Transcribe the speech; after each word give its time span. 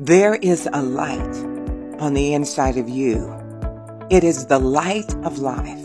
There 0.00 0.36
is 0.36 0.68
a 0.72 0.80
light 0.80 1.36
on 1.98 2.14
the 2.14 2.32
inside 2.32 2.76
of 2.76 2.88
you. 2.88 3.34
It 4.10 4.22
is 4.22 4.46
the 4.46 4.60
light 4.60 5.12
of 5.24 5.40
life. 5.40 5.84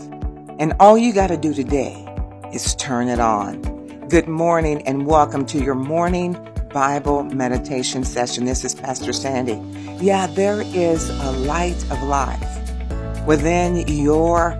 And 0.60 0.72
all 0.78 0.96
you 0.96 1.12
got 1.12 1.26
to 1.30 1.36
do 1.36 1.52
today 1.52 2.06
is 2.52 2.76
turn 2.76 3.08
it 3.08 3.18
on. 3.18 3.60
Good 4.08 4.28
morning 4.28 4.86
and 4.86 5.04
welcome 5.04 5.44
to 5.46 5.58
your 5.58 5.74
morning 5.74 6.38
Bible 6.72 7.24
meditation 7.24 8.04
session. 8.04 8.44
This 8.44 8.64
is 8.64 8.72
Pastor 8.72 9.12
Sandy. 9.12 9.60
Yeah, 10.00 10.28
there 10.28 10.62
is 10.62 11.10
a 11.10 11.32
light 11.32 11.82
of 11.90 12.00
life 12.04 13.26
within 13.26 13.78
your 13.88 14.50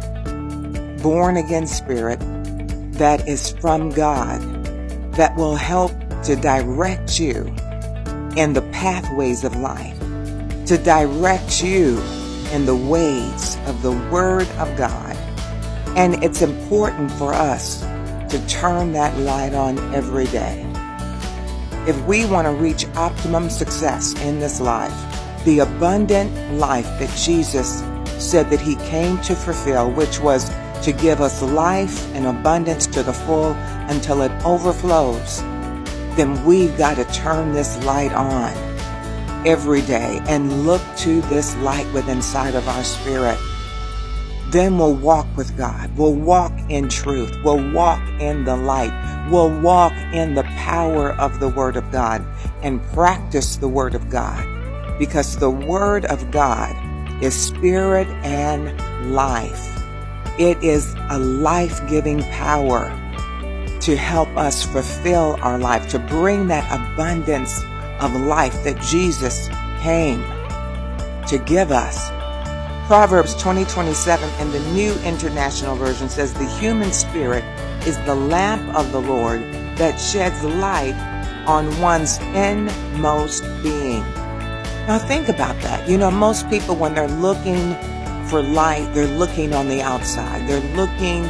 born 1.01 1.37
again 1.37 1.69
spirit 1.69 2.19
that 2.95 3.29
is 3.29 3.53
from 3.53 3.91
God 3.91 4.41
that 5.13 5.37
will 5.37 5.55
help 5.55 5.93
to 6.25 6.35
direct 6.35 7.21
you 7.21 7.55
in 8.37 8.53
the 8.53 8.63
pathways 8.73 9.45
of 9.45 9.57
life, 9.57 9.99
to 10.67 10.77
direct 10.79 11.63
you 11.63 12.01
in 12.53 12.67
the 12.67 12.75
ways 12.75 13.57
of 13.67 13.83
the 13.83 13.93
Word 14.11 14.49
of 14.59 14.77
God. 14.77 15.17
And 15.97 16.23
it's 16.25 16.43
important 16.43 17.11
for 17.13 17.33
us 17.33 17.81
to 18.31 18.45
turn 18.49 18.93
that 18.93 19.17
light 19.19 19.55
on 19.55 19.79
every 19.95 20.27
day. 20.27 20.67
If 21.87 22.01
we 22.07 22.27
want 22.27 22.47
to 22.47 22.53
reach 22.53 22.87
optimum 22.97 23.49
success 23.51 24.15
in 24.23 24.41
this 24.41 24.61
life, 24.61 24.95
the 25.45 25.61
abundant 25.61 26.59
life 26.59 26.87
that 26.99 27.15
Jesus 27.17 27.81
said 28.19 28.51
that 28.51 28.61
he 28.61 28.77
came 28.77 29.21
to 29.23 29.35
fulfill, 29.35 29.91
which 29.93 30.19
was 30.19 30.51
to 30.83 30.93
give 30.93 31.21
us 31.21 31.43
life 31.43 32.13
and 32.15 32.27
abundance 32.27 32.87
to 32.89 33.03
the 33.03 33.13
full 33.13 33.53
until 33.89 34.23
it 34.23 34.33
overflows 34.45 35.43
then 36.17 36.45
we've 36.45 36.77
got 36.79 36.97
to 36.97 37.05
turn 37.13 37.53
this 37.53 37.83
light 37.85 38.13
on 38.13 38.53
every 39.47 39.83
day 39.83 40.21
and 40.27 40.65
look 40.65 40.83
to 40.97 41.21
this 41.23 41.55
light 41.57 41.87
within 41.93 42.19
inside 42.19 42.55
of 42.55 42.67
our 42.69 42.85
spirit. 42.85 43.39
Then 44.51 44.79
we'll 44.79 44.95
walk 44.95 45.27
with 45.37 45.57
God. 45.57 45.91
We'll 45.99 46.15
walk 46.15 46.53
in 46.69 46.89
truth. 46.89 47.37
We'll 47.45 47.73
walk 47.73 48.01
in 48.21 48.45
the 48.45 48.57
light. 48.57 48.93
We'll 49.31 49.61
walk 49.61 49.93
in 50.13 50.35
the 50.35 50.45
power 50.45 51.13
of 51.15 51.41
the 51.41 51.49
Word 51.49 51.77
of 51.77 51.91
God 51.91 52.25
and 52.63 52.83
practice 52.93 53.57
the 53.57 53.69
Word 53.69 53.95
of 53.95 54.09
God 54.11 54.47
because 54.99 55.37
the 55.39 55.51
Word 55.51 56.05
of 56.05 56.31
God 56.31 56.75
is 57.23 57.35
spirit 57.35 58.07
and 58.25 59.13
life. 59.13 59.71
It 60.39 60.63
is 60.63 60.95
a 61.11 61.19
life-giving 61.19 62.23
power 62.31 62.91
to 63.85 63.95
help 63.95 64.29
us 64.37 64.65
fulfill 64.65 65.37
our 65.43 65.59
life, 65.59 65.87
to 65.91 65.99
bring 65.99 66.47
that 66.47 66.65
abundance 66.73 67.63
of 68.01 68.15
life 68.15 68.65
that 68.65 68.81
Jesus 68.81 69.49
came 69.83 70.23
to 71.27 71.37
give 71.45 71.71
us. 71.71 72.09
Proverbs 72.87 73.35
2027 73.35 74.29
in 74.41 74.51
the 74.53 74.61
New 74.73 74.95
International 75.05 75.77
Version 75.77 76.09
says, 76.09 76.33
The 76.33 76.49
human 76.59 76.93
spirit 76.93 77.45
is 77.87 77.99
the 78.07 78.15
lamp 78.15 78.75
of 78.75 78.91
the 78.91 79.01
Lord 79.01 79.43
that 79.77 79.99
sheds 79.99 80.43
light 80.43 80.95
on 81.47 81.67
one's 81.79 82.19
inmost 82.35 83.43
being. 83.63 84.01
Now 84.87 84.99
think 84.99 85.29
about 85.29 85.61
that. 85.61 85.87
You 85.87 85.99
know, 85.99 86.11
most 86.11 86.49
people, 86.49 86.75
when 86.75 86.95
they're 86.95 87.07
looking 87.07 87.75
for 88.29 88.43
light, 88.43 88.91
they're 88.95 89.07
looking 89.07 89.53
on 89.53 89.69
the 89.69 89.83
outside. 89.83 90.49
They're 90.49 90.75
looking 90.75 91.27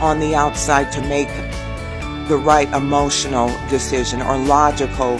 on 0.00 0.18
the 0.18 0.34
outside 0.34 0.90
to 0.92 1.00
make 1.02 1.28
the 2.28 2.36
right 2.36 2.68
emotional 2.72 3.48
decision 3.68 4.22
or 4.22 4.38
logical 4.38 5.18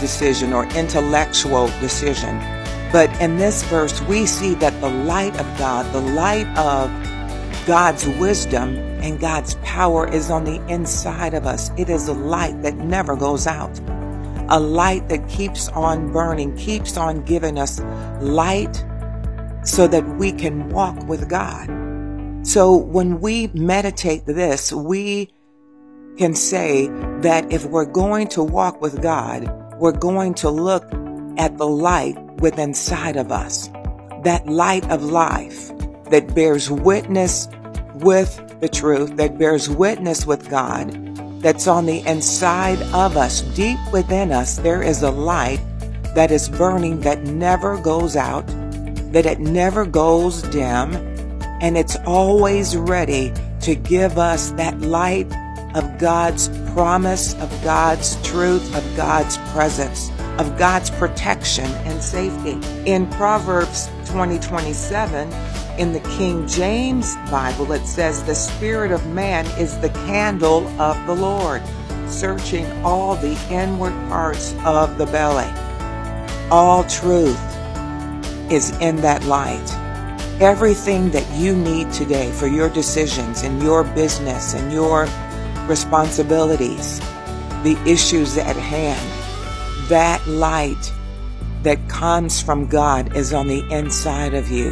decision 0.00 0.52
or 0.52 0.66
intellectual 0.76 1.66
decision. 1.80 2.38
But 2.92 3.10
in 3.20 3.36
this 3.36 3.62
verse, 3.64 4.00
we 4.02 4.24
see 4.24 4.54
that 4.54 4.80
the 4.80 4.90
light 4.90 5.38
of 5.40 5.58
God, 5.58 5.92
the 5.92 6.00
light 6.00 6.46
of 6.56 6.88
God's 7.66 8.06
wisdom 8.06 8.76
and 9.02 9.18
God's 9.18 9.56
power 9.56 10.08
is 10.08 10.30
on 10.30 10.44
the 10.44 10.64
inside 10.68 11.34
of 11.34 11.44
us. 11.44 11.70
It 11.76 11.88
is 11.88 12.06
a 12.08 12.12
light 12.12 12.62
that 12.62 12.76
never 12.76 13.16
goes 13.16 13.46
out. 13.46 13.76
A 14.48 14.60
light 14.60 15.08
that 15.08 15.28
keeps 15.28 15.68
on 15.70 16.12
burning, 16.12 16.56
keeps 16.56 16.96
on 16.96 17.24
giving 17.24 17.58
us 17.58 17.80
light 18.20 18.84
so 19.64 19.88
that 19.88 20.06
we 20.16 20.30
can 20.30 20.68
walk 20.68 21.08
with 21.08 21.28
God. 21.28 21.68
So 22.46 22.76
when 22.76 23.20
we 23.20 23.48
meditate 23.48 24.26
this, 24.26 24.72
we 24.72 25.33
can 26.16 26.34
say 26.34 26.88
that 27.20 27.50
if 27.52 27.64
we're 27.64 27.84
going 27.84 28.28
to 28.28 28.42
walk 28.42 28.80
with 28.80 29.02
God, 29.02 29.48
we're 29.78 29.92
going 29.92 30.34
to 30.34 30.50
look 30.50 30.84
at 31.38 31.58
the 31.58 31.66
light 31.66 32.16
within 32.40 32.70
inside 32.70 33.16
of 33.16 33.32
us. 33.32 33.68
That 34.22 34.46
light 34.46 34.88
of 34.90 35.04
life 35.04 35.70
that 36.10 36.34
bears 36.34 36.70
witness 36.70 37.48
with 37.94 38.60
the 38.60 38.68
truth, 38.68 39.16
that 39.16 39.38
bears 39.38 39.68
witness 39.68 40.26
with 40.26 40.48
God, 40.48 40.90
that's 41.42 41.66
on 41.66 41.86
the 41.86 42.00
inside 42.06 42.80
of 42.94 43.16
us, 43.16 43.42
deep 43.54 43.78
within 43.92 44.32
us, 44.32 44.56
there 44.56 44.82
is 44.82 45.02
a 45.02 45.10
light 45.10 45.60
that 46.14 46.30
is 46.30 46.48
burning 46.48 47.00
that 47.00 47.24
never 47.24 47.76
goes 47.80 48.16
out, 48.16 48.46
that 49.12 49.26
it 49.26 49.40
never 49.40 49.84
goes 49.84 50.42
dim, 50.42 50.94
and 51.60 51.76
it's 51.76 51.96
always 52.06 52.76
ready 52.76 53.32
to 53.60 53.74
give 53.74 54.18
us 54.18 54.52
that 54.52 54.80
light 54.80 55.30
of 55.74 55.98
God's 55.98 56.48
promise, 56.72 57.34
of 57.34 57.50
God's 57.62 58.20
truth, 58.22 58.74
of 58.76 58.96
God's 58.96 59.36
presence, 59.52 60.10
of 60.38 60.56
God's 60.56 60.90
protection 60.90 61.66
and 61.84 62.00
safety. 62.00 62.58
In 62.90 63.08
Proverbs 63.10 63.86
2027, 64.06 65.32
in 65.78 65.92
the 65.92 66.00
King 66.16 66.46
James 66.46 67.16
Bible, 67.30 67.72
it 67.72 67.84
says, 67.86 68.22
The 68.22 68.34
spirit 68.34 68.92
of 68.92 69.04
man 69.08 69.46
is 69.58 69.76
the 69.80 69.90
candle 69.90 70.68
of 70.80 71.06
the 71.06 71.14
Lord, 71.14 71.62
searching 72.06 72.70
all 72.84 73.16
the 73.16 73.36
inward 73.50 73.92
parts 74.08 74.54
of 74.64 74.98
the 74.98 75.06
belly. 75.06 75.50
All 76.50 76.84
truth 76.84 77.40
is 78.50 78.70
in 78.78 78.96
that 78.96 79.24
light. 79.24 79.72
Everything 80.40 81.10
that 81.10 81.28
you 81.36 81.56
need 81.56 81.92
today 81.92 82.30
for 82.32 82.46
your 82.46 82.68
decisions 82.68 83.42
and 83.42 83.62
your 83.62 83.82
business 83.82 84.54
and 84.54 84.72
your 84.72 85.06
responsibilities, 85.66 87.00
the 87.62 87.78
issues 87.86 88.36
at 88.36 88.56
hand, 88.56 89.08
that 89.88 90.26
light 90.26 90.92
that 91.62 91.88
comes 91.88 92.42
from 92.42 92.66
God 92.66 93.16
is 93.16 93.32
on 93.32 93.48
the 93.48 93.66
inside 93.70 94.34
of 94.34 94.50
you. 94.50 94.70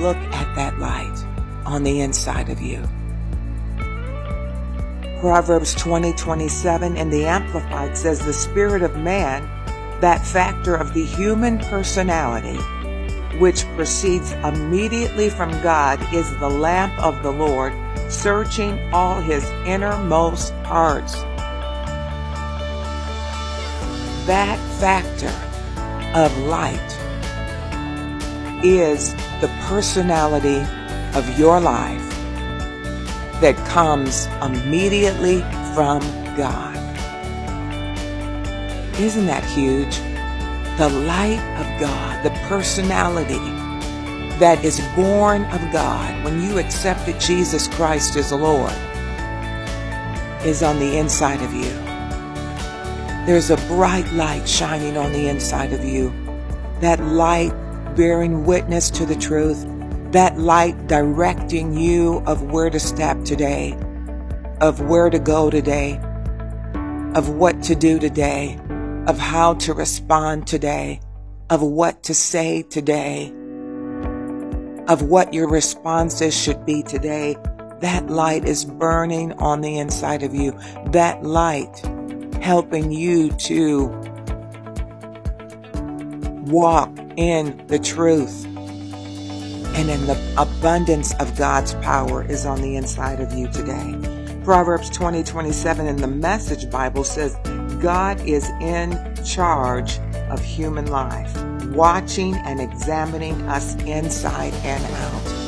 Look 0.00 0.16
at 0.16 0.54
that 0.54 0.78
light 0.78 1.24
on 1.66 1.82
the 1.82 2.00
inside 2.00 2.48
of 2.48 2.60
you. 2.60 2.82
Proverbs 5.20 5.74
20, 5.74 6.12
27 6.12 6.96
in 6.96 7.10
the 7.10 7.24
Amplified 7.24 7.98
says 7.98 8.24
the 8.24 8.32
spirit 8.32 8.82
of 8.82 8.96
man, 8.96 9.42
that 10.00 10.24
factor 10.24 10.76
of 10.76 10.94
the 10.94 11.04
human 11.04 11.58
personality, 11.58 12.58
which 13.38 13.64
proceeds 13.74 14.30
immediately 14.32 15.28
from 15.28 15.50
God, 15.60 16.00
is 16.14 16.30
the 16.38 16.48
lamp 16.48 16.96
of 17.02 17.20
the 17.24 17.32
Lord 17.32 17.72
searching 18.08 18.92
all 18.92 19.20
his 19.20 19.44
innermost 19.66 20.54
parts. 20.62 21.14
That 24.26 24.58
factor 24.80 25.32
of 26.18 26.36
light 26.38 26.78
is 28.64 29.14
the 29.40 29.48
personality 29.68 30.60
of 31.16 31.38
your 31.38 31.60
life 31.60 32.08
that 33.40 33.56
comes 33.68 34.26
immediately 34.42 35.40
from 35.74 36.00
God. 36.36 36.76
Isn't 38.98 39.26
that 39.26 39.44
huge? 39.44 39.96
The 40.76 40.88
light 40.88 41.40
of 41.60 41.80
God, 41.80 42.24
the 42.24 42.30
personality 42.48 43.38
that 44.38 44.64
is 44.64 44.80
born 44.94 45.44
of 45.46 45.60
God, 45.72 46.24
when 46.24 46.40
you 46.40 46.58
accepted 46.58 47.18
Jesus 47.20 47.66
Christ 47.66 48.14
as 48.14 48.30
Lord, 48.30 48.72
is 50.46 50.62
on 50.62 50.78
the 50.78 50.96
inside 50.96 51.42
of 51.42 51.52
you. 51.52 51.70
There's 53.26 53.50
a 53.50 53.56
bright 53.66 54.10
light 54.12 54.48
shining 54.48 54.96
on 54.96 55.12
the 55.12 55.26
inside 55.26 55.72
of 55.72 55.84
you. 55.84 56.12
That 56.80 57.00
light 57.00 57.52
bearing 57.96 58.46
witness 58.46 58.90
to 58.90 59.04
the 59.04 59.16
truth. 59.16 59.66
That 60.12 60.38
light 60.38 60.86
directing 60.86 61.76
you 61.76 62.22
of 62.24 62.44
where 62.44 62.70
to 62.70 62.78
step 62.78 63.24
today, 63.24 63.76
of 64.60 64.80
where 64.80 65.10
to 65.10 65.18
go 65.18 65.50
today, 65.50 66.00
of 67.16 67.28
what 67.28 67.60
to 67.64 67.74
do 67.74 67.98
today, 67.98 68.56
of 69.08 69.18
how 69.18 69.54
to 69.54 69.74
respond 69.74 70.46
today, 70.46 71.00
of 71.50 71.60
what 71.60 72.04
to 72.04 72.14
say 72.14 72.62
today 72.62 73.34
of 74.88 75.02
what 75.02 75.32
your 75.34 75.48
responses 75.48 76.36
should 76.36 76.64
be 76.64 76.82
today, 76.82 77.36
that 77.80 78.08
light 78.08 78.44
is 78.44 78.64
burning 78.64 79.32
on 79.34 79.60
the 79.60 79.78
inside 79.78 80.22
of 80.22 80.34
you. 80.34 80.58
That 80.86 81.22
light 81.22 81.78
helping 82.42 82.90
you 82.90 83.30
to 83.32 83.86
walk 86.46 86.90
in 87.16 87.64
the 87.66 87.78
truth. 87.78 88.46
And 89.76 89.90
in 89.90 90.06
the 90.06 90.34
abundance 90.36 91.14
of 91.20 91.36
God's 91.36 91.74
power 91.74 92.24
is 92.24 92.46
on 92.46 92.60
the 92.62 92.74
inside 92.74 93.20
of 93.20 93.32
you 93.32 93.46
today. 93.48 94.40
Proverbs 94.42 94.90
20, 94.90 95.22
27 95.22 95.86
in 95.86 95.96
the 95.96 96.08
Message 96.08 96.68
Bible 96.70 97.04
says, 97.04 97.36
God 97.80 98.20
is 98.22 98.48
in 98.60 99.14
charge 99.24 100.00
of 100.30 100.42
human 100.42 100.86
life, 100.86 101.36
watching 101.66 102.34
and 102.36 102.60
examining 102.60 103.40
us 103.48 103.74
inside 103.84 104.54
and 104.64 104.84
out. 104.84 105.38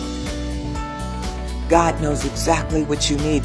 God 1.68 2.00
knows 2.02 2.24
exactly 2.24 2.82
what 2.82 3.08
you 3.08 3.16
need, 3.18 3.44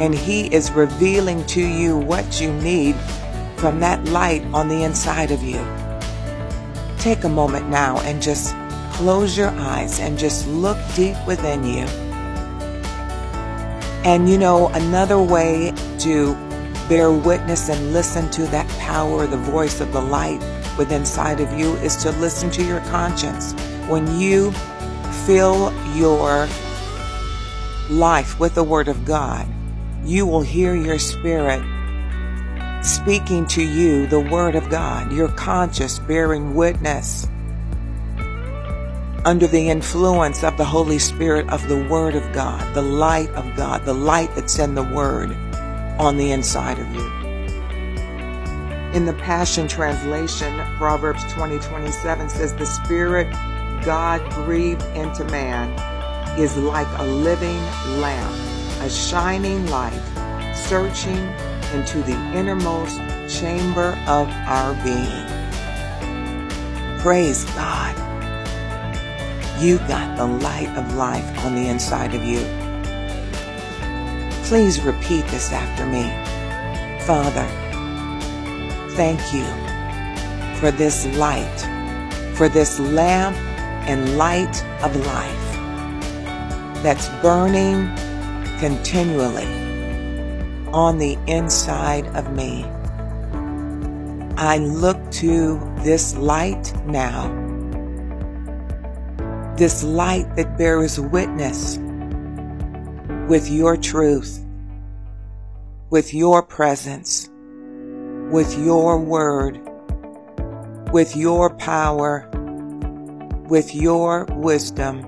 and 0.00 0.14
He 0.14 0.52
is 0.52 0.70
revealing 0.72 1.44
to 1.46 1.64
you 1.64 1.96
what 1.96 2.40
you 2.40 2.52
need 2.54 2.96
from 3.56 3.80
that 3.80 4.04
light 4.06 4.42
on 4.52 4.68
the 4.68 4.82
inside 4.82 5.30
of 5.30 5.42
you. 5.42 5.64
Take 6.98 7.24
a 7.24 7.28
moment 7.28 7.68
now 7.68 7.98
and 8.00 8.20
just 8.20 8.54
close 8.92 9.36
your 9.36 9.50
eyes 9.50 10.00
and 10.00 10.18
just 10.18 10.46
look 10.48 10.78
deep 10.94 11.16
within 11.26 11.64
you. 11.64 11.84
And 14.04 14.28
you 14.28 14.38
know, 14.38 14.68
another 14.68 15.20
way 15.20 15.72
to 16.00 16.34
bear 16.88 17.12
witness 17.12 17.68
and 17.68 17.92
listen 17.92 18.30
to 18.30 18.42
that 18.48 18.66
power, 18.80 19.26
the 19.26 19.36
voice 19.36 19.80
of 19.80 19.92
the 19.92 20.00
light 20.00 20.40
within 20.80 21.02
inside 21.02 21.40
of 21.40 21.52
you 21.52 21.74
is 21.84 21.94
to 21.94 22.10
listen 22.12 22.50
to 22.50 22.64
your 22.64 22.80
conscience. 22.88 23.52
When 23.86 24.18
you 24.18 24.50
fill 25.26 25.74
your 25.94 26.48
life 27.90 28.40
with 28.40 28.54
the 28.54 28.64
Word 28.64 28.88
of 28.88 29.04
God, 29.04 29.46
you 30.06 30.24
will 30.24 30.40
hear 30.40 30.74
your 30.74 30.98
spirit 30.98 31.62
speaking 32.82 33.46
to 33.48 33.62
you 33.62 34.06
the 34.06 34.20
Word 34.20 34.54
of 34.54 34.70
God, 34.70 35.12
your 35.12 35.28
conscience 35.28 35.98
bearing 35.98 36.54
witness 36.54 37.28
under 39.26 39.46
the 39.46 39.68
influence 39.68 40.42
of 40.42 40.56
the 40.56 40.64
Holy 40.64 40.98
Spirit 40.98 41.46
of 41.50 41.68
the 41.68 41.86
Word 41.90 42.14
of 42.14 42.32
God, 42.32 42.74
the 42.74 42.80
light 42.80 43.28
of 43.32 43.54
God, 43.54 43.84
the 43.84 43.92
light 43.92 44.34
that's 44.34 44.58
in 44.58 44.74
the 44.74 44.82
Word 44.82 45.30
on 46.00 46.16
the 46.16 46.30
inside 46.30 46.78
of 46.78 46.94
you. 46.94 47.19
In 48.92 49.06
the 49.06 49.12
Passion 49.12 49.68
Translation, 49.68 50.58
Proverbs 50.76 51.22
20, 51.32 51.60
27 51.60 52.28
says, 52.28 52.52
The 52.54 52.66
Spirit 52.66 53.30
God 53.84 54.20
breathed 54.34 54.82
into 54.96 55.24
man 55.26 55.70
is 56.36 56.56
like 56.56 56.88
a 56.98 57.04
living 57.04 57.60
lamp, 58.00 58.34
a 58.80 58.90
shining 58.90 59.64
light, 59.68 60.02
searching 60.56 61.18
into 61.72 62.02
the 62.02 62.16
innermost 62.34 62.98
chamber 63.28 63.96
of 64.08 64.28
our 64.28 64.74
being. 64.82 65.26
Praise 66.98 67.44
God. 67.54 67.94
You 69.60 69.78
got 69.86 70.16
the 70.16 70.26
light 70.26 70.76
of 70.76 70.94
life 70.94 71.44
on 71.44 71.54
the 71.54 71.68
inside 71.68 72.12
of 72.12 72.24
you. 72.24 72.40
Please 74.48 74.80
repeat 74.80 75.24
this 75.28 75.52
after 75.52 75.86
me. 75.86 76.10
Father, 77.06 77.69
thank 79.00 79.32
you 79.32 79.46
for 80.60 80.70
this 80.70 81.06
light, 81.16 81.60
for 82.36 82.50
this 82.50 82.78
lamp 82.78 83.34
and 83.88 84.18
light 84.18 84.62
of 84.82 84.94
life 85.06 85.54
that's 86.82 87.08
burning 87.22 87.88
continually 88.58 89.46
on 90.70 90.98
the 90.98 91.16
inside 91.26 92.06
of 92.08 92.30
me. 92.34 92.62
I 94.36 94.58
look 94.58 94.98
to 95.12 95.58
this 95.78 96.14
light 96.16 96.74
now, 96.84 97.28
this 99.56 99.82
light 99.82 100.36
that 100.36 100.58
bears 100.58 101.00
witness 101.00 101.78
with 103.30 103.48
your 103.48 103.78
truth, 103.78 104.44
with 105.88 106.12
your 106.12 106.42
presence, 106.42 107.30
with 108.30 108.56
your 108.56 108.96
word, 108.96 109.60
with 110.92 111.16
your 111.16 111.50
power, 111.50 112.28
with 113.48 113.74
your 113.74 114.24
wisdom 114.26 115.04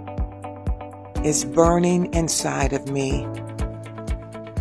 is 1.24 1.44
burning 1.44 2.12
inside 2.14 2.72
of 2.72 2.88
me, 2.88 3.24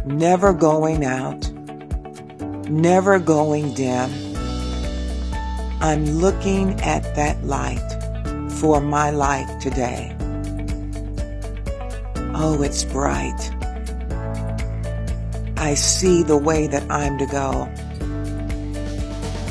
never 0.06 0.54
going 0.54 1.04
out, 1.04 1.52
never 2.70 3.18
going 3.18 3.74
dim. 3.74 4.12
I'm 5.82 6.06
looking 6.06 6.80
at 6.82 7.16
that 7.16 7.44
light 7.44 7.80
for 8.60 8.80
my 8.80 9.10
life 9.10 9.50
today. 9.60 10.16
Oh, 12.36 12.62
it's 12.62 12.84
bright. 12.84 13.50
I 15.58 15.74
see 15.74 16.22
the 16.22 16.38
way 16.38 16.68
that 16.68 16.90
I'm 16.92 17.18
to 17.18 17.26
go. 17.26 17.68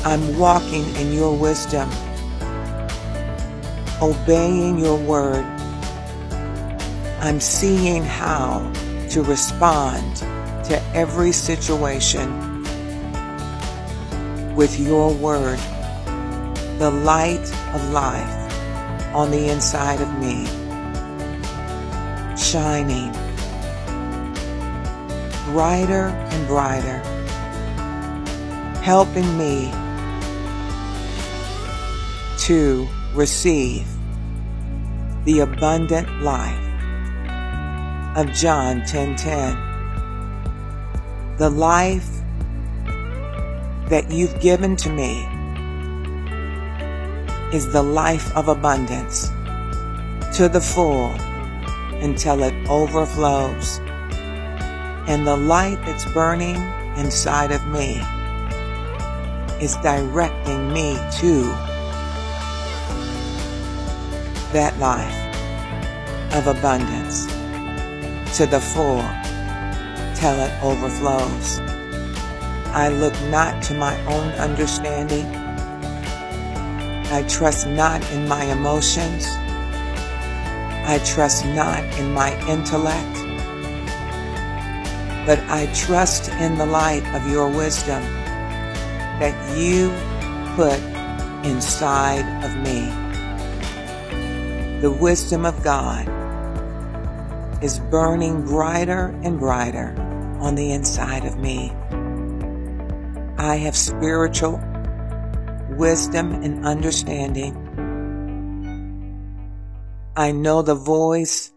I'm 0.03 0.39
walking 0.39 0.83
in 0.95 1.13
your 1.13 1.37
wisdom, 1.37 1.87
obeying 4.01 4.79
your 4.79 4.97
word. 4.97 5.45
I'm 7.21 7.39
seeing 7.39 8.03
how 8.03 8.71
to 9.11 9.21
respond 9.21 10.15
to 10.65 10.81
every 10.95 11.31
situation 11.31 12.63
with 14.55 14.79
your 14.79 15.13
word, 15.13 15.59
the 16.79 16.89
light 17.03 17.47
of 17.75 17.91
life 17.91 19.13
on 19.13 19.29
the 19.29 19.49
inside 19.49 20.01
of 20.01 20.09
me, 20.19 20.47
shining 22.35 23.11
brighter 25.53 26.07
and 26.07 26.47
brighter, 26.47 26.97
helping 28.81 29.37
me 29.37 29.71
to 32.41 32.87
receive 33.13 33.85
the 35.25 35.41
abundant 35.41 36.09
life 36.23 36.57
of 38.17 38.33
John 38.33 38.81
10:10. 38.81 39.55
The 41.37 41.51
life 41.51 42.09
that 43.89 44.09
you've 44.09 44.39
given 44.39 44.75
to 44.77 44.89
me 44.89 45.27
is 47.53 47.71
the 47.71 47.83
life 47.83 48.35
of 48.35 48.47
abundance 48.47 49.29
to 50.33 50.49
the 50.49 50.61
full 50.61 51.11
until 52.01 52.41
it 52.41 52.55
overflows. 52.67 53.79
And 55.07 55.27
the 55.27 55.37
light 55.37 55.77
that's 55.85 56.05
burning 56.13 56.57
inside 56.97 57.51
of 57.51 57.67
me 57.67 58.01
is 59.61 59.75
directing 59.83 60.73
me 60.73 60.97
to 61.19 61.70
that 64.53 64.77
life 64.79 65.15
of 66.35 66.47
abundance 66.47 67.25
to 68.37 68.45
the 68.45 68.59
full 68.59 69.01
till 70.15 70.39
it 70.39 70.53
overflows. 70.63 71.59
I 72.73 72.89
look 72.89 73.13
not 73.29 73.61
to 73.63 73.73
my 73.73 73.99
own 74.05 74.29
understanding. 74.33 75.25
I 77.11 77.25
trust 77.27 77.67
not 77.67 78.09
in 78.11 78.27
my 78.27 78.43
emotions. 78.45 79.25
I 80.87 81.01
trust 81.05 81.45
not 81.45 81.83
in 81.99 82.13
my 82.13 82.31
intellect. 82.49 83.17
But 85.25 85.39
I 85.49 85.71
trust 85.75 86.29
in 86.29 86.57
the 86.57 86.65
light 86.65 87.05
of 87.13 87.29
your 87.29 87.49
wisdom 87.49 88.01
that 89.19 89.35
you 89.57 89.91
put 90.55 90.79
inside 91.45 92.25
of 92.43 92.55
me. 92.57 93.10
The 94.81 94.89
wisdom 94.89 95.45
of 95.45 95.63
God 95.63 96.07
is 97.63 97.77
burning 97.77 98.41
brighter 98.43 99.15
and 99.21 99.39
brighter 99.39 99.93
on 100.39 100.55
the 100.55 100.71
inside 100.71 101.23
of 101.23 101.37
me. 101.37 101.71
I 103.37 103.57
have 103.57 103.77
spiritual 103.77 104.59
wisdom 105.77 106.33
and 106.33 106.65
understanding. 106.65 107.53
I 110.17 110.31
know 110.31 110.63
the 110.63 110.73
voice 110.73 111.53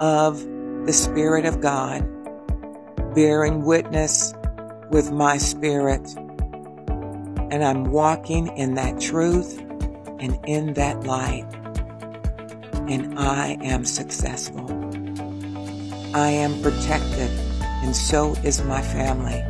of 0.00 0.42
the 0.86 0.94
Spirit 0.94 1.44
of 1.44 1.60
God 1.60 2.08
bearing 3.14 3.66
witness 3.66 4.32
with 4.90 5.12
my 5.12 5.36
spirit. 5.36 6.08
And 7.50 7.62
I'm 7.62 7.84
walking 7.84 8.46
in 8.56 8.76
that 8.76 8.98
truth 8.98 9.58
and 10.20 10.38
in 10.46 10.72
that 10.72 11.04
light. 11.04 11.61
And 12.92 13.18
I 13.18 13.56
am 13.62 13.86
successful. 13.86 14.68
I 16.14 16.28
am 16.28 16.60
protected, 16.60 17.30
and 17.82 17.96
so 17.96 18.34
is 18.44 18.62
my 18.64 18.82
family. 18.82 19.42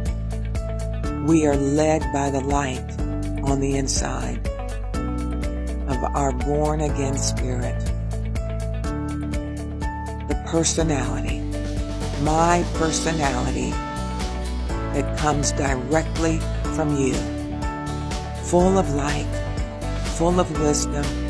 We 1.27 1.45
are 1.47 1.57
led 1.57 2.03
by 2.13 2.31
the 2.31 2.41
light 2.41 2.89
on 3.43 3.59
the 3.59 3.77
inside 3.79 4.47
of 5.89 6.05
our 6.15 6.31
born 6.31 6.83
again 6.83 7.19
spirit. 7.19 7.77
The 10.29 10.41
personality, 10.47 11.41
my 12.23 12.65
personality 12.75 13.71
that 14.95 15.19
comes 15.19 15.51
directly 15.51 16.39
from 16.77 16.97
you, 16.97 17.15
full 18.45 18.79
of 18.79 18.95
light, 18.95 19.27
full 20.17 20.39
of 20.39 20.49
wisdom, 20.61 21.22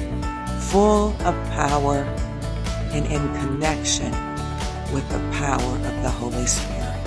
full 0.73 1.11
of 1.27 1.35
power, 1.51 1.99
and 2.93 3.05
in 3.05 3.21
connection 3.35 4.11
with 4.91 5.07
the 5.11 5.19
power 5.37 5.77
of 5.77 6.03
the 6.03 6.09
Holy 6.09 6.47
Spirit. 6.47 7.07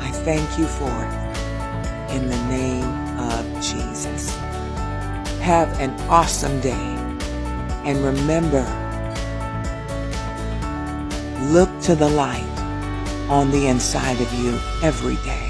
I 0.00 0.10
thank 0.24 0.58
you 0.58 0.66
for 0.66 0.90
it 0.90 2.16
in 2.16 2.28
the 2.28 2.36
name 2.48 3.18
of 3.20 3.44
Jesus. 3.62 4.34
Have 5.38 5.68
an 5.78 5.92
awesome 6.10 6.60
day. 6.60 6.96
And 7.84 8.04
remember, 8.04 8.64
look 11.52 11.70
to 11.82 11.94
the 11.94 12.08
light 12.08 12.42
on 13.30 13.52
the 13.52 13.68
inside 13.68 14.20
of 14.20 14.34
you 14.34 14.58
every 14.82 15.14
day. 15.24 15.48